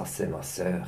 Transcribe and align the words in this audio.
ça 0.00 0.06
c'est 0.06 0.26
ma 0.26 0.42
sœur. 0.42 0.86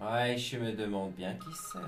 Ouais, 0.00 0.38
je 0.38 0.56
me 0.58 0.72
demande 0.72 1.12
bien 1.12 1.34
qui 1.34 1.50
c'est. 1.54 1.78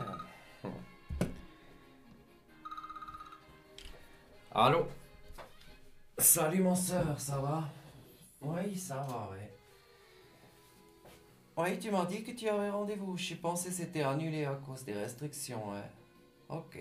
Allô? 4.52 4.88
Salut 6.18 6.60
mon 6.60 6.74
soeur, 6.74 7.20
ça 7.20 7.38
va? 7.38 7.68
Oui, 8.42 8.76
ça 8.76 8.96
va, 9.08 9.30
ouais. 9.30 9.52
Oui, 11.56 11.78
tu 11.78 11.90
m'as 11.92 12.04
dit 12.04 12.24
que 12.24 12.32
tu 12.32 12.48
avais 12.48 12.70
rendez-vous. 12.70 13.16
Je 13.16 13.34
pensais 13.36 13.68
que 13.68 13.74
c'était 13.74 14.02
annulé 14.02 14.44
à 14.44 14.54
cause 14.54 14.84
des 14.84 14.94
restrictions, 14.94 15.70
ouais. 15.70 15.88
Ok. 16.48 16.78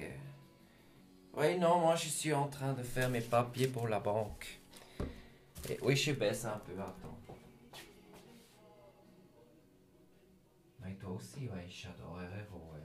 Oui, 1.35 1.59
non, 1.59 1.79
moi 1.79 1.95
je 1.95 2.07
suis 2.07 2.33
en 2.33 2.47
train 2.47 2.73
de 2.73 2.81
faire 2.81 3.09
mes 3.09 3.21
papiers 3.21 3.67
pour 3.67 3.87
la 3.87 3.99
banque. 3.99 4.59
Et 5.69 5.77
oui, 5.83 5.95
je 5.95 6.13
baisse 6.13 6.45
un 6.45 6.59
peu, 6.65 6.73
attends. 6.81 7.18
Toi 10.99 11.11
aussi, 11.11 11.47
ouais, 11.49 11.65
j'adore 11.69 12.17
RRO, 12.17 12.73
ouais. 12.73 12.81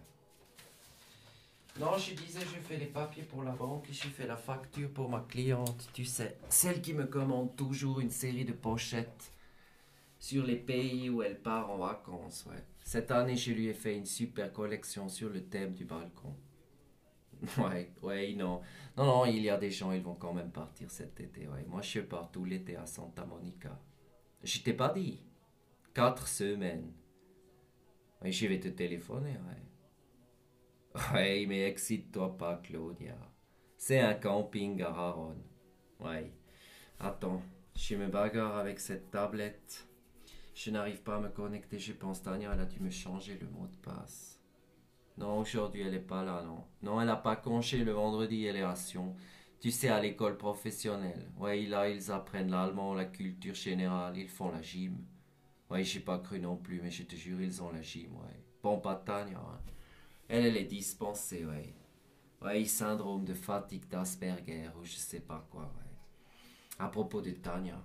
Non, 1.80 1.98
je 1.98 2.14
disais, 2.14 2.40
je 2.40 2.60
fais 2.60 2.76
les 2.76 2.86
papiers 2.86 3.24
pour 3.24 3.42
la 3.42 3.50
banque 3.52 3.88
et 3.90 3.92
je 3.92 4.06
fais 4.08 4.26
la 4.26 4.36
facture 4.36 4.92
pour 4.92 5.08
ma 5.08 5.20
cliente, 5.20 5.88
tu 5.92 6.04
sais. 6.04 6.38
Celle 6.48 6.80
qui 6.80 6.94
me 6.94 7.06
commande 7.06 7.56
toujours 7.56 8.00
une 8.00 8.10
série 8.10 8.44
de 8.44 8.52
pochettes 8.52 9.32
sur 10.18 10.44
les 10.46 10.56
pays 10.56 11.10
où 11.10 11.22
elle 11.22 11.40
part 11.40 11.70
en 11.70 11.78
vacances, 11.78 12.46
ouais. 12.46 12.64
Cette 12.82 13.10
année, 13.10 13.36
je 13.36 13.52
lui 13.52 13.66
ai 13.68 13.74
fait 13.74 13.96
une 13.96 14.06
super 14.06 14.52
collection 14.52 15.08
sur 15.08 15.30
le 15.30 15.44
thème 15.44 15.74
du 15.74 15.84
balcon. 15.84 16.34
Ouais, 17.58 17.92
ouais, 18.02 18.34
non. 18.34 18.60
Non, 18.96 19.04
non, 19.04 19.24
il 19.26 19.42
y 19.42 19.50
a 19.50 19.58
des 19.58 19.70
gens, 19.70 19.92
ils 19.92 20.02
vont 20.02 20.14
quand 20.14 20.32
même 20.32 20.50
partir 20.50 20.90
cet 20.90 21.20
été, 21.20 21.46
ouais. 21.48 21.64
Moi, 21.68 21.82
je 21.82 22.00
pars 22.00 22.30
tout 22.30 22.44
l'été 22.44 22.76
à 22.76 22.86
Santa 22.86 23.24
Monica. 23.26 23.78
Je 24.42 24.60
t'ai 24.60 24.72
pas 24.72 24.90
dit. 24.90 25.20
Quatre 25.92 26.28
semaines. 26.28 26.92
Ouais, 28.24 28.32
je 28.32 28.46
vais 28.46 28.58
te 28.58 28.68
téléphoner, 28.68 29.36
ouais. 29.36 31.02
Ouais, 31.12 31.46
mais 31.46 31.68
excite-toi 31.68 32.38
pas, 32.38 32.56
Claudia. 32.56 33.18
C'est 33.76 34.00
un 34.00 34.14
camping 34.14 34.80
à 34.80 34.90
Raron. 34.90 35.36
Ouais. 36.00 36.32
Attends, 36.98 37.42
je 37.76 37.96
me 37.96 38.08
bagarre 38.08 38.56
avec 38.56 38.80
cette 38.80 39.10
tablette. 39.10 39.86
Je 40.54 40.70
n'arrive 40.70 41.02
pas 41.02 41.16
à 41.16 41.20
me 41.20 41.28
connecter, 41.28 41.78
je 41.78 41.92
pense, 41.92 42.22
Tania, 42.22 42.52
elle 42.54 42.60
a 42.60 42.64
dû 42.64 42.80
me 42.80 42.88
changer 42.88 43.36
le 43.38 43.48
mot 43.48 43.66
de 43.66 43.76
passe. 43.76 44.40
Non, 45.18 45.40
aujourd'hui, 45.40 45.82
elle 45.82 45.92
n'est 45.92 45.98
pas 45.98 46.24
là, 46.24 46.42
non. 46.42 46.64
Non, 46.80 47.00
elle 47.00 47.08
n'a 47.08 47.16
pas 47.16 47.36
congé 47.36 47.84
le 47.84 47.92
vendredi, 47.92 48.46
elle 48.46 48.56
est 48.56 48.62
à. 48.62 48.74
Tu 49.60 49.70
sais, 49.70 49.88
à 49.88 50.00
l'école 50.00 50.38
professionnelle. 50.38 51.30
Ouais, 51.36 51.60
là, 51.66 51.90
ils 51.90 52.10
apprennent 52.10 52.50
l'allemand, 52.50 52.94
la 52.94 53.04
culture 53.04 53.54
générale, 53.54 54.16
ils 54.16 54.28
font 54.28 54.50
la 54.50 54.62
gym. 54.62 55.04
Ouais, 55.70 55.82
j'ai 55.82 56.00
pas 56.00 56.18
cru 56.18 56.38
non 56.38 56.56
plus, 56.56 56.80
mais 56.80 56.90
je 56.90 57.04
te 57.04 57.16
jure, 57.16 57.40
ils 57.40 57.62
ont 57.62 57.70
la 57.70 57.82
gym, 57.82 58.12
ouais. 58.16 58.44
Bon, 58.62 58.80
Tania, 59.04 59.38
hein. 59.38 59.60
Elle, 60.28 60.46
elle 60.46 60.56
est 60.56 60.64
dispensée, 60.64 61.44
ouais. 61.44 61.74
Ouais, 62.42 62.64
syndrome 62.64 63.24
de 63.24 63.34
fatigue 63.34 63.88
d'Asperger, 63.88 64.70
ou 64.78 64.84
je 64.84 64.96
sais 64.96 65.20
pas 65.20 65.46
quoi, 65.50 65.62
ouais. 65.62 65.96
À 66.78 66.88
propos 66.88 67.20
de 67.20 67.30
Tania. 67.30 67.82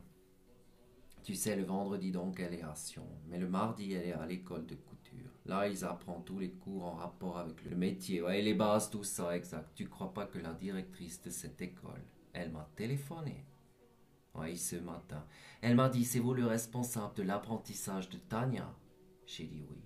Tu 1.23 1.35
sais, 1.35 1.55
le 1.55 1.63
vendredi 1.63 2.11
donc, 2.11 2.39
elle 2.39 2.55
est 2.55 2.63
à 2.63 2.73
Sion. 2.75 3.07
Mais 3.27 3.37
le 3.37 3.47
mardi, 3.47 3.93
elle 3.93 4.07
est 4.07 4.13
à 4.13 4.25
l'école 4.25 4.65
de 4.65 4.75
couture. 4.75 5.29
Là, 5.45 5.67
ils 5.67 5.85
apprennent 5.85 6.23
tous 6.23 6.39
les 6.39 6.51
cours 6.51 6.85
en 6.85 6.95
rapport 6.95 7.37
avec 7.37 7.63
le 7.65 7.75
métier. 7.75 8.21
Ouais, 8.21 8.41
les 8.41 8.53
bases, 8.53 8.89
tout 8.89 9.03
ça, 9.03 9.35
exact. 9.35 9.69
Tu 9.75 9.87
crois 9.87 10.13
pas 10.13 10.25
que 10.25 10.39
la 10.39 10.53
directrice 10.53 11.21
de 11.21 11.29
cette 11.29 11.61
école, 11.61 12.03
elle 12.33 12.51
m'a 12.51 12.67
téléphoné? 12.75 13.45
Oui, 14.35 14.57
ce 14.57 14.75
matin. 14.77 15.25
Elle 15.61 15.75
m'a 15.75 15.89
dit, 15.89 16.05
c'est 16.05 16.19
vous 16.19 16.33
le 16.33 16.45
responsable 16.45 17.15
de 17.15 17.23
l'apprentissage 17.23 18.09
de 18.09 18.17
Tania? 18.17 18.73
J'ai 19.25 19.45
dit 19.45 19.65
oui. 19.69 19.81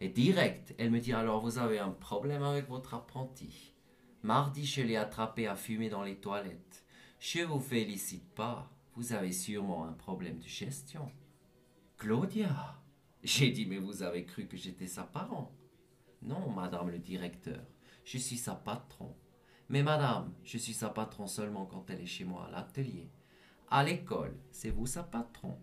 Et 0.00 0.08
direct, 0.08 0.74
elle 0.78 0.90
me 0.90 1.00
dit, 1.00 1.12
alors 1.12 1.40
vous 1.40 1.58
avez 1.58 1.78
un 1.78 1.90
problème 1.90 2.42
avec 2.42 2.68
votre 2.68 2.94
apprenti? 2.94 3.74
Mardi, 4.22 4.64
je 4.64 4.82
l'ai 4.82 4.96
attrapé 4.96 5.46
à 5.46 5.56
fumer 5.56 5.88
dans 5.88 6.02
les 6.02 6.16
toilettes. 6.16 6.84
Je 7.18 7.40
vous 7.40 7.60
félicite 7.60 8.28
pas. 8.34 8.70
Vous 8.94 9.12
avez 9.12 9.32
sûrement 9.32 9.84
un 9.84 9.92
problème 9.92 10.38
de 10.38 10.46
gestion. 10.46 11.10
Claudia? 11.96 12.80
J'ai 13.22 13.50
dit, 13.50 13.66
mais 13.66 13.78
vous 13.78 14.02
avez 14.02 14.24
cru 14.24 14.46
que 14.46 14.56
j'étais 14.56 14.86
sa 14.86 15.02
parent? 15.02 15.52
Non, 16.22 16.50
madame 16.50 16.90
le 16.90 16.98
directeur, 16.98 17.60
je 18.04 18.18
suis 18.18 18.36
sa 18.36 18.54
patron. 18.54 19.14
Mais 19.68 19.82
madame, 19.82 20.32
je 20.44 20.58
suis 20.58 20.74
sa 20.74 20.88
patron 20.88 21.26
seulement 21.26 21.66
quand 21.66 21.88
elle 21.90 22.00
est 22.00 22.06
chez 22.06 22.24
moi 22.24 22.46
à 22.46 22.50
l'atelier. 22.50 23.10
À 23.70 23.84
l'école, 23.84 24.34
c'est 24.50 24.70
vous 24.70 24.86
sa 24.86 25.02
patron. 25.02 25.58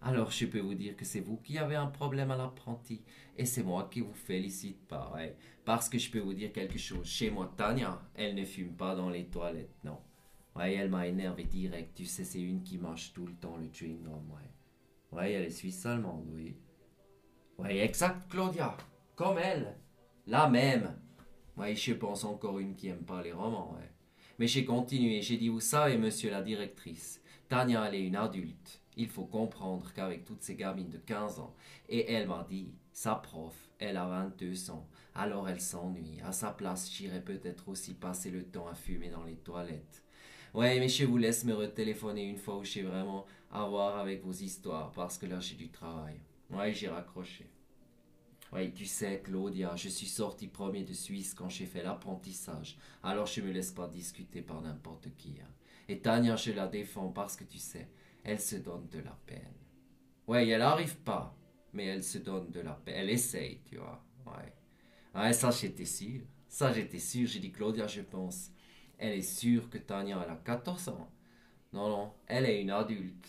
Alors 0.00 0.30
je 0.30 0.46
peux 0.46 0.60
vous 0.60 0.74
dire 0.74 0.96
que 0.96 1.04
c'est 1.04 1.20
vous 1.20 1.36
qui 1.36 1.58
avez 1.58 1.76
un 1.76 1.86
problème 1.86 2.30
à 2.30 2.36
l'apprenti 2.36 3.02
et 3.36 3.44
c'est 3.44 3.62
moi 3.62 3.88
qui 3.90 4.00
vous 4.00 4.14
félicite 4.14 4.92
ouais. 5.14 5.36
Parce 5.64 5.88
que 5.88 5.98
je 5.98 6.10
peux 6.10 6.20
vous 6.20 6.34
dire 6.34 6.52
quelque 6.52 6.78
chose. 6.78 7.06
Chez 7.06 7.30
moi, 7.30 7.52
Tania, 7.56 8.00
elle 8.14 8.34
ne 8.34 8.44
fume 8.44 8.76
pas 8.76 8.94
dans 8.94 9.10
les 9.10 9.26
toilettes, 9.26 9.76
non. 9.84 9.98
Ouais, 10.54 10.74
elle 10.74 10.90
m'a 10.90 11.06
énervé 11.06 11.44
direct. 11.44 11.94
Tu 11.94 12.04
sais, 12.04 12.24
c'est 12.24 12.40
une 12.40 12.62
qui 12.62 12.78
mange 12.78 13.12
tout 13.12 13.26
le 13.26 13.34
temps 13.34 13.56
le 13.56 13.68
chewing 13.72 14.02
gum, 14.02 14.30
ouais. 14.30 15.16
Ouais, 15.16 15.32
elle 15.32 15.44
est 15.44 15.50
suisse 15.50 15.86
allemande, 15.86 16.28
oui. 16.32 16.56
Ouais, 17.58 17.78
exact, 17.78 18.28
Claudia. 18.30 18.76
Comme 19.14 19.38
elle. 19.38 19.76
La 20.26 20.48
même. 20.48 20.96
Ouais, 21.56 21.74
je 21.74 21.92
pense 21.94 22.24
encore 22.24 22.58
une 22.58 22.74
qui 22.74 22.88
aime 22.88 23.04
pas 23.04 23.22
les 23.22 23.32
romans, 23.32 23.72
ouais. 23.74 23.90
Mais 24.38 24.46
j'ai 24.46 24.64
continué. 24.64 25.22
J'ai 25.22 25.36
dit, 25.36 25.48
vous 25.48 25.60
savez, 25.60 25.96
monsieur 25.96 26.30
la 26.30 26.42
directrice, 26.42 27.21
Tania, 27.52 27.86
elle 27.86 27.96
est 27.96 28.06
une 28.06 28.16
adulte. 28.16 28.80
Il 28.96 29.10
faut 29.10 29.26
comprendre 29.26 29.92
qu'avec 29.92 30.24
toutes 30.24 30.42
ces 30.42 30.54
gamines 30.54 30.88
de 30.88 30.96
15 30.96 31.38
ans, 31.38 31.54
et 31.86 32.10
elle 32.10 32.26
m'a 32.26 32.46
dit, 32.48 32.72
sa 32.94 33.14
prof, 33.14 33.54
elle 33.78 33.98
a 33.98 34.06
22 34.06 34.70
ans, 34.70 34.88
alors 35.14 35.46
elle 35.50 35.60
s'ennuie. 35.60 36.18
À 36.24 36.32
sa 36.32 36.50
place, 36.52 36.90
j'irai 36.90 37.20
peut-être 37.20 37.68
aussi 37.68 37.92
passer 37.92 38.30
le 38.30 38.42
temps 38.42 38.68
à 38.68 38.74
fumer 38.74 39.10
dans 39.10 39.24
les 39.24 39.36
toilettes. 39.36 40.02
Ouais, 40.54 40.80
mais 40.80 40.88
je 40.88 41.04
vous 41.04 41.18
laisse 41.18 41.44
me 41.44 41.52
retéléphoner 41.52 42.24
une 42.24 42.38
fois 42.38 42.56
où 42.56 42.64
j'ai 42.64 42.84
vraiment 42.84 43.26
à 43.52 43.66
voir 43.66 43.98
avec 43.98 44.24
vos 44.24 44.32
histoires, 44.32 44.90
parce 44.92 45.18
que 45.18 45.26
là 45.26 45.38
j'ai 45.38 45.56
du 45.56 45.68
travail. 45.68 46.18
Ouais, 46.48 46.72
j'ai 46.72 46.88
raccroché. 46.88 47.50
Ouais, 48.50 48.72
tu 48.72 48.86
sais, 48.86 49.20
Claudia, 49.22 49.76
je 49.76 49.90
suis 49.90 50.06
sorti 50.06 50.48
premier 50.48 50.84
de 50.84 50.94
Suisse 50.94 51.34
quand 51.34 51.50
j'ai 51.50 51.66
fait 51.66 51.82
l'apprentissage, 51.82 52.78
alors 53.02 53.26
je 53.26 53.42
me 53.42 53.52
laisse 53.52 53.72
pas 53.72 53.88
discuter 53.88 54.40
par 54.40 54.62
n'importe 54.62 55.14
qui. 55.18 55.34
Hein. 55.38 55.50
Et 55.92 56.00
Tania, 56.00 56.36
je 56.36 56.52
la 56.52 56.68
défends 56.68 57.10
parce 57.10 57.36
que 57.36 57.44
tu 57.44 57.58
sais, 57.58 57.86
elle 58.24 58.40
se 58.40 58.56
donne 58.56 58.88
de 58.88 59.00
la 59.00 59.14
peine. 59.26 59.52
Ouais, 60.26 60.48
elle 60.48 60.62
arrive 60.62 60.96
pas, 61.00 61.36
mais 61.74 61.84
elle 61.84 62.02
se 62.02 62.16
donne 62.16 62.50
de 62.50 62.60
la 62.60 62.72
peine. 62.72 62.94
Elle 62.96 63.10
essaye, 63.10 63.60
tu 63.66 63.76
vois. 63.76 64.02
Ouais. 64.24 64.54
Ouais, 65.14 65.34
ça 65.34 65.50
j'étais 65.50 65.84
sûr. 65.84 66.22
Ça 66.48 66.72
j'étais 66.72 66.98
sûr. 66.98 67.26
J'ai 67.26 67.40
dit, 67.40 67.52
Claudia, 67.52 67.86
je 67.86 68.00
pense. 68.00 68.50
Elle 68.96 69.18
est 69.18 69.20
sûre 69.20 69.68
que 69.68 69.76
Tania, 69.76 70.18
elle 70.24 70.30
a 70.30 70.36
14 70.36 70.88
ans. 70.88 71.12
Non, 71.74 71.90
non, 71.90 72.14
elle 72.26 72.46
est 72.46 72.62
une 72.62 72.70
adulte. 72.70 73.28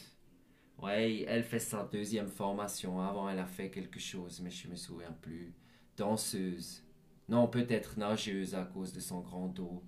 Ouais, 0.82 1.24
elle 1.28 1.44
fait 1.44 1.60
sa 1.60 1.84
deuxième 1.84 2.30
formation. 2.30 3.02
Avant, 3.02 3.28
elle 3.30 3.40
a 3.40 3.46
fait 3.46 3.72
quelque 3.72 4.00
chose, 4.00 4.40
mais 4.40 4.52
je 4.52 4.70
me 4.70 4.78
souviens 4.78 5.12
plus. 5.22 5.54
Danseuse. 5.98 6.82
Non, 7.28 7.50
peut-être 7.50 8.00
nageuse 8.00 8.56
à 8.56 8.64
cause 8.64 8.94
de 8.94 9.02
son 9.02 9.20
grand 9.20 9.48
dos. 9.50 9.84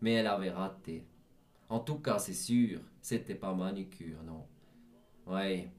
Mais 0.00 0.12
elle 0.12 0.28
avait 0.28 0.50
raté. 0.50 1.08
En 1.72 1.80
tout 1.80 2.00
cas, 2.00 2.18
c'est 2.18 2.34
sûr, 2.34 2.82
c'était 3.00 3.34
pas 3.34 3.54
manucure, 3.54 4.22
non. 4.24 4.46
Ouais. 5.26 5.70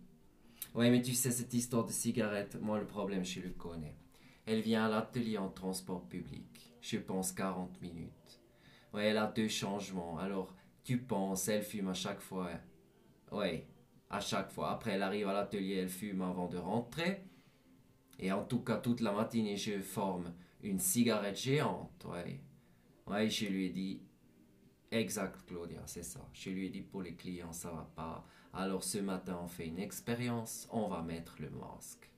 Ouais, 0.73 0.89
mais 0.89 1.03
tu 1.03 1.13
sais, 1.13 1.29
cette 1.29 1.53
histoire 1.53 1.85
de 1.85 1.91
cigarette, 1.91 2.57
moi, 2.59 2.79
le 2.79 2.87
problème, 2.87 3.23
je 3.23 3.41
le 3.41 3.51
connais. 3.51 3.95
Elle 4.47 4.61
vient 4.61 4.87
à 4.87 4.89
l'atelier 4.89 5.37
en 5.37 5.49
transport 5.49 6.09
public. 6.09 6.73
Je 6.81 6.97
pense 6.97 7.31
40 7.31 7.79
minutes. 7.79 8.41
Ouais, 8.91 9.05
elle 9.05 9.19
a 9.19 9.27
deux 9.27 9.47
changements. 9.47 10.17
Alors, 10.17 10.55
tu 10.83 10.97
penses, 10.97 11.47
elle 11.47 11.61
fume 11.61 11.89
à 11.89 11.93
chaque 11.93 12.21
fois. 12.21 12.49
Ouais, 13.31 13.67
à 14.09 14.19
chaque 14.19 14.49
fois. 14.49 14.71
Après, 14.71 14.93
elle 14.93 15.03
arrive 15.03 15.27
à 15.27 15.33
l'atelier, 15.33 15.75
elle 15.75 15.89
fume 15.89 16.23
avant 16.23 16.47
de 16.47 16.57
rentrer. 16.57 17.23
Et 18.17 18.31
en 18.31 18.43
tout 18.43 18.61
cas, 18.61 18.77
toute 18.77 19.01
la 19.01 19.11
matinée, 19.11 19.57
je 19.57 19.79
forme 19.79 20.33
une 20.63 20.79
cigarette 20.79 21.39
géante. 21.39 22.03
Ouais. 22.09 22.41
Ouais, 23.05 23.29
je 23.29 23.45
lui 23.45 23.67
ai 23.67 23.69
dit, 23.69 24.01
Exact, 24.93 25.43
Claudia, 25.47 25.81
c'est 25.87 26.03
ça. 26.03 26.19
Je 26.33 26.51
lui 26.51 26.67
ai 26.67 26.69
dit 26.69 26.83
pour 26.83 27.01
les 27.01 27.15
clients, 27.15 27.51
ça 27.51 27.71
va 27.71 27.89
pas. 27.95 28.23
Alors 28.53 28.83
ce 28.83 28.99
matin, 28.99 29.39
on 29.43 29.47
fait 29.47 29.65
une 29.65 29.79
expérience, 29.79 30.67
on 30.71 30.87
va 30.87 31.01
mettre 31.01 31.37
le 31.39 31.49
masque. 31.49 32.11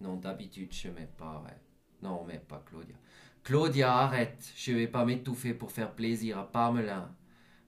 Non, 0.00 0.16
d'habitude, 0.16 0.72
je 0.72 0.88
mets 0.88 1.08
pas, 1.16 1.40
ouais. 1.46 1.56
Non, 2.02 2.22
on 2.22 2.24
met 2.24 2.40
pas, 2.40 2.60
Claudia. 2.66 2.96
Claudia, 3.44 3.94
arrête. 3.94 4.52
Je 4.56 4.72
vais 4.72 4.88
pas 4.88 5.04
m'étouffer 5.04 5.54
pour 5.54 5.70
faire 5.70 5.94
plaisir 5.94 6.38
à 6.38 6.50
Pamelin. 6.50 7.14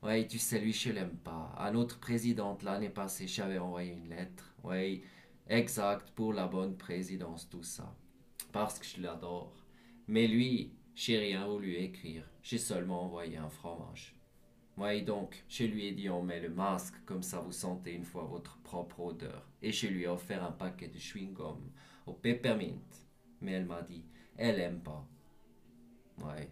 Oui, 0.02 0.26
tu 0.26 0.40
sais, 0.40 0.58
lui, 0.58 0.72
je 0.72 0.90
l'aime 0.90 1.16
pas. 1.16 1.54
À 1.56 1.70
notre 1.70 2.00
présidente, 2.00 2.64
l'année 2.64 2.90
passée, 2.90 3.28
j'avais 3.28 3.58
envoyé 3.58 3.92
une 3.92 4.08
lettre. 4.08 4.52
Oui, 4.64 5.04
exact, 5.46 6.10
pour 6.10 6.32
la 6.32 6.48
bonne 6.48 6.76
présidence, 6.76 7.48
tout 7.48 7.62
ça. 7.62 7.94
Parce 8.50 8.80
que 8.80 8.86
je 8.86 9.00
l'adore. 9.00 9.64
Mais 10.08 10.26
lui, 10.26 10.72
j'ai 10.96 11.18
rien 11.18 11.46
voulu 11.46 11.76
écrire. 11.76 12.28
J'ai 12.42 12.58
seulement 12.58 13.04
envoyé 13.04 13.36
un 13.36 13.48
fromage. 13.48 14.13
Oui, 14.76 15.02
donc, 15.02 15.44
je 15.48 15.64
lui 15.64 15.86
ai 15.86 15.92
dit 15.92 16.10
on 16.10 16.22
met 16.22 16.40
le 16.40 16.48
masque, 16.48 16.94
comme 17.06 17.22
ça 17.22 17.40
vous 17.40 17.52
sentez 17.52 17.92
une 17.92 18.04
fois 18.04 18.24
votre 18.24 18.58
propre 18.58 19.00
odeur. 19.00 19.48
Et 19.62 19.70
je 19.70 19.86
lui 19.86 20.02
ai 20.02 20.08
offert 20.08 20.42
un 20.42 20.52
paquet 20.52 20.88
de 20.88 20.98
chewing-gum 20.98 21.58
au 22.06 22.12
peppermint. 22.12 22.82
Mais 23.40 23.52
elle 23.52 23.66
m'a 23.66 23.82
dit, 23.82 24.04
elle 24.36 24.58
aime 24.60 24.80
pas. 24.80 25.06
Ouais. 26.22 26.50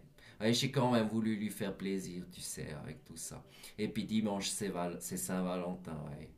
j'ai 0.53 0.71
quand 0.71 0.91
même 0.91 1.07
voulu 1.07 1.35
lui 1.35 1.49
faire 1.49 1.75
plaisir, 1.75 2.25
tu 2.31 2.41
sais, 2.41 2.71
avec 2.81 3.03
tout 3.03 3.17
ça. 3.17 3.43
Et 3.77 3.87
puis 3.87 4.05
dimanche, 4.05 4.49
c'est, 4.49 4.69
Val 4.69 5.01
Saint-Valentin, 5.01 5.97
ouais. 6.09 6.29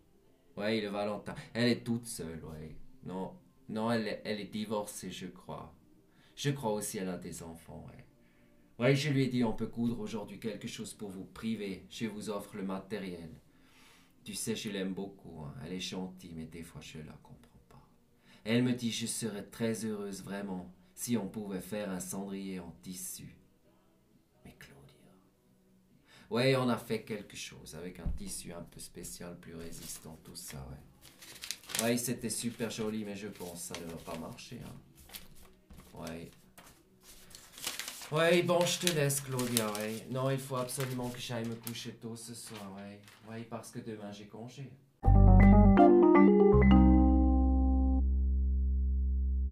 Ouais, 0.57 0.81
le 0.81 0.89
Valentin. 0.89 1.35
Elle 1.53 1.69
est 1.69 1.83
toute 1.83 2.05
seule, 2.05 2.43
ouais. 2.45 2.75
Non, 3.03 3.33
non, 3.69 3.91
elle 3.91 4.07
est, 4.07 4.21
elle 4.25 4.39
est 4.39 4.51
divorcée, 4.51 5.11
je 5.11 5.27
crois. 5.27 5.73
Je 6.35 6.49
crois 6.51 6.73
aussi 6.73 6.97
qu'elle 6.97 7.09
a 7.09 7.17
des 7.17 7.43
enfants, 7.43 7.85
ouais. 7.87 8.05
Ouais, 8.77 8.95
je 8.95 9.09
lui 9.09 9.23
ai 9.23 9.27
dit, 9.27 9.43
on 9.43 9.53
peut 9.53 9.67
coudre 9.67 9.99
aujourd'hui 9.99 10.39
quelque 10.39 10.67
chose 10.67 10.93
pour 10.93 11.09
vous 11.09 11.23
priver. 11.23 11.85
Je 11.89 12.07
vous 12.07 12.29
offre 12.29 12.57
le 12.57 12.63
matériel. 12.63 13.29
Tu 14.23 14.33
sais, 14.33 14.55
je 14.55 14.69
l'aime 14.69 14.93
beaucoup. 14.93 15.43
Hein. 15.43 15.53
Elle 15.63 15.73
est 15.73 15.79
gentille, 15.79 16.33
mais 16.35 16.45
des 16.45 16.63
fois, 16.63 16.81
je 16.81 16.97
la 16.97 17.13
comprends 17.23 17.61
pas. 17.69 17.87
Elle 18.43 18.63
me 18.63 18.73
dit, 18.73 18.91
je 18.91 19.05
serais 19.05 19.43
très 19.43 19.85
heureuse, 19.85 20.23
vraiment, 20.23 20.73
si 20.93 21.15
on 21.15 21.29
pouvait 21.29 21.61
faire 21.61 21.89
un 21.89 22.01
cendrier 22.01 22.59
en 22.59 22.75
tissu. 22.81 23.37
Mais 24.43 24.55
Claudia. 24.59 25.13
Ouais, 26.29 26.55
on 26.57 26.67
a 26.67 26.77
fait 26.77 27.03
quelque 27.03 27.37
chose 27.37 27.75
avec 27.75 27.99
un 27.99 28.09
tissu 28.09 28.51
un 28.51 28.63
peu 28.63 28.79
spécial, 28.79 29.39
plus 29.39 29.55
résistant, 29.55 30.19
tout 30.23 30.35
ça, 30.35 30.57
ouais. 30.69 31.83
Ouais, 31.83 31.97
c'était 31.97 32.29
super 32.29 32.69
joli, 32.69 33.05
mais 33.05 33.15
je 33.15 33.27
pense 33.27 33.69
que 33.69 33.75
ça 33.75 33.81
ne 33.81 33.89
va 33.89 33.97
pas 33.97 34.17
marcher. 34.17 34.59
Hein. 34.65 34.75
Ouais, 38.11 38.43
bon, 38.43 38.59
je 38.61 38.87
te 38.87 38.91
laisse, 38.93 39.21
Claudia, 39.21 39.65
ouais. 39.73 40.05
Non, 40.11 40.29
il 40.29 40.37
faut 40.37 40.57
absolument 40.57 41.09
que 41.09 41.19
j'aille 41.19 41.47
me 41.47 41.55
coucher 41.55 41.91
tôt 42.01 42.15
ce 42.15 42.33
soir, 42.33 42.61
ouais. 42.77 42.99
Ouais, 43.29 43.45
parce 43.49 43.71
que 43.71 43.79
demain, 43.79 44.11
j'ai 44.11 44.25
congé. 44.25 44.69